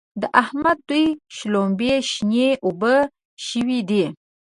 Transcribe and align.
د 0.21 0.23
احمد 0.41 0.77
دوی 0.89 1.05
شلومبې 1.35 1.93
شنې 2.11 2.49
اوبه 2.65 2.95
شوې 3.47 3.79
دي. 3.89 4.05